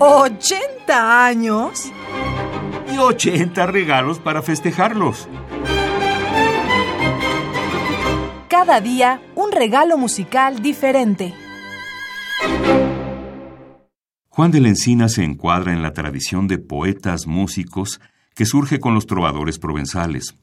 ¿80 0.00 1.26
años? 1.26 1.92
Y 2.90 2.96
80 2.96 3.66
regalos 3.66 4.18
para 4.18 4.40
festejarlos. 4.40 5.28
Cada 8.48 8.80
día 8.80 9.20
un 9.34 9.52
regalo 9.52 9.98
musical 9.98 10.62
diferente. 10.62 11.34
Juan 14.30 14.50
de 14.50 14.60
la 14.62 14.68
Encina 14.68 15.10
se 15.10 15.22
encuadra 15.22 15.74
en 15.74 15.82
la 15.82 15.92
tradición 15.92 16.48
de 16.48 16.56
poetas 16.56 17.26
músicos 17.26 18.00
que 18.34 18.46
surge 18.46 18.80
con 18.80 18.94
los 18.94 19.06
trovadores 19.06 19.58
provenzales. 19.58 20.34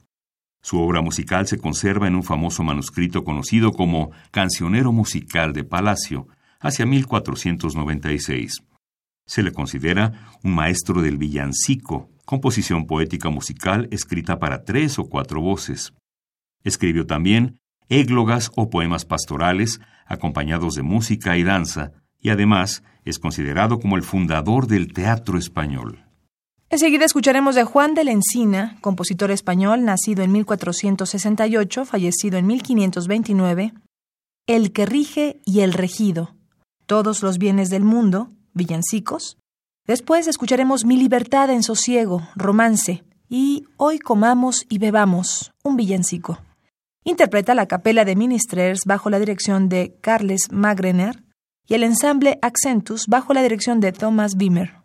Su 0.62 0.80
obra 0.80 1.02
musical 1.02 1.48
se 1.48 1.58
conserva 1.58 2.08
en 2.08 2.14
un 2.14 2.24
famoso 2.24 2.62
manuscrito 2.62 3.24
conocido 3.24 3.72
como 3.72 4.12
Cancionero 4.30 4.92
Musical 4.92 5.54
de 5.54 5.64
Palacio, 5.64 6.28
hacia 6.60 6.86
1496. 6.86 8.67
Se 9.28 9.44
le 9.44 9.52
considera 9.52 10.32
un 10.44 10.56
maestro 10.56 11.02
del 11.02 11.18
villancico, 11.18 12.10
composición 12.26 12.88
poética 12.88 13.30
musical 13.30 13.88
escrita 13.92 14.40
para 14.40 14.64
tres 14.64 14.98
o 14.98 15.08
cuatro 15.08 15.42
voces. 15.42 15.94
Escribió 16.64 17.06
también 17.06 17.60
églogas 17.90 18.52
o 18.56 18.70
poemas 18.70 19.06
pastorales 19.06 19.80
acompañados 20.06 20.76
de 20.76 20.82
música 20.82 21.38
y 21.38 21.44
danza, 21.44 21.92
y 22.20 22.30
además 22.30 22.84
es 23.06 23.20
considerado 23.20 23.80
como 23.80 23.98
el 23.98 24.04
fundador 24.04 24.68
del 24.68 24.92
teatro 24.92 25.38
español. 25.38 26.04
Enseguida 26.70 27.06
escucharemos 27.06 27.56
de 27.56 27.64
Juan 27.64 27.94
de 27.94 28.04
la 28.04 28.12
Encina, 28.12 28.78
compositor 28.82 29.32
español 29.32 29.86
nacido 29.86 30.24
en 30.24 30.34
1468, 30.34 31.86
fallecido 31.86 32.38
en 32.38 32.48
1529, 32.48 33.74
El 34.48 34.74
que 34.74 34.86
rige 34.86 35.40
y 35.46 35.62
el 35.62 35.72
regido, 35.72 36.36
todos 36.86 37.24
los 37.24 37.38
bienes 37.38 37.70
del 37.70 37.84
mundo, 37.84 38.32
villancicos. 38.58 39.38
Después 39.86 40.28
escucharemos 40.28 40.84
Mi 40.84 40.98
libertad 40.98 41.50
en 41.50 41.64
sosiego, 41.64 42.28
romance, 42.36 43.06
y 43.30 43.66
Hoy 43.78 44.00
comamos 44.00 44.66
y 44.70 44.80
bebamos, 44.80 45.54
un 45.64 45.78
villancico. 45.78 46.40
Interpreta 47.04 47.56
la 47.56 47.68
capela 47.68 48.04
de 48.04 48.16
Ministrers 48.16 48.82
bajo 48.86 49.10
la 49.10 49.20
dirección 49.20 49.70
de 49.70 49.96
Carles 50.02 50.52
Magrener 50.52 51.24
y 51.66 51.76
el 51.76 51.84
ensamble 51.84 52.40
Accentus 52.42 53.08
bajo 53.08 53.34
la 53.34 53.42
dirección 53.42 53.80
de 53.80 53.92
Thomas 53.92 54.36
Wimmer. 54.38 54.77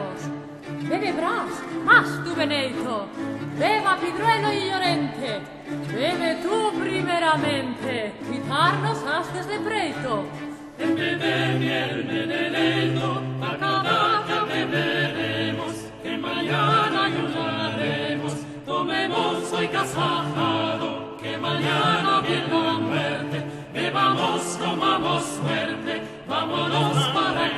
Ayunaremos. 0.00 0.88
Bebe 0.88 1.12
Bras, 1.12 1.50
más 1.84 2.24
tu 2.24 2.34
Benito, 2.34 3.06
beba 3.58 3.96
Pidruelo 3.96 4.52
y 4.52 4.70
Llorente, 4.70 5.40
bebe 5.92 6.38
tú 6.42 6.72
primeramente, 6.80 8.12
quitarnos 8.30 8.98
hastes 9.04 9.46
de 9.46 9.58
preito. 9.60 10.24
En 10.78 10.94
beber 10.94 11.58
miel 11.58 12.04
meneleito, 12.04 13.22
vaca 13.38 13.82
vaca 13.82 14.44
beberemos, 14.44 15.72
que 16.02 16.16
mañana 16.16 17.04
ayunaremos, 17.04 18.32
tomemos 18.64 19.52
hoy 19.52 19.68
casajado, 19.68 21.16
que 21.20 21.36
mañana 21.36 22.20
viene 22.26 22.48
la 22.48 22.72
muerte, 22.72 23.44
bebamos, 23.74 24.58
comamos 24.58 25.22
suerte, 25.24 26.02
vámonos 26.26 27.08
para 27.08 27.46
el 27.46 27.56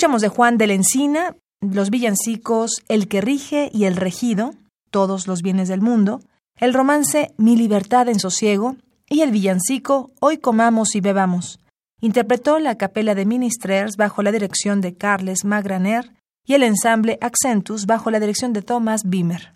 Escuchamos 0.00 0.22
de 0.22 0.28
Juan 0.28 0.56
de 0.56 0.66
la 0.66 0.72
Encina 0.72 1.36
los 1.60 1.90
villancicos 1.90 2.82
El 2.88 3.06
que 3.06 3.20
rige 3.20 3.70
y 3.70 3.84
El 3.84 3.96
regido, 3.96 4.54
todos 4.90 5.26
los 5.26 5.42
bienes 5.42 5.68
del 5.68 5.82
mundo, 5.82 6.22
el 6.56 6.72
romance 6.72 7.34
Mi 7.36 7.54
libertad 7.54 8.08
en 8.08 8.18
sosiego 8.18 8.76
y 9.10 9.20
el 9.20 9.30
villancico 9.30 10.10
Hoy 10.18 10.38
comamos 10.38 10.94
y 10.94 11.02
bebamos. 11.02 11.60
Interpretó 12.00 12.58
la 12.60 12.78
capela 12.78 13.14
de 13.14 13.26
Ministrers 13.26 13.98
bajo 13.98 14.22
la 14.22 14.32
dirección 14.32 14.80
de 14.80 14.94
Carles 14.94 15.44
Magraner 15.44 16.14
y 16.46 16.54
el 16.54 16.62
ensamble 16.62 17.18
Accentus 17.20 17.84
bajo 17.84 18.10
la 18.10 18.20
dirección 18.20 18.54
de 18.54 18.62
Thomas 18.62 19.02
Bimer. 19.04 19.52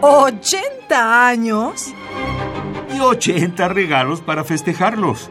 ¿80 0.00 0.90
años? 0.90 1.94
Y 2.92 2.98
80 2.98 3.68
regalos 3.68 4.20
para 4.20 4.42
festejarlos. 4.42 5.30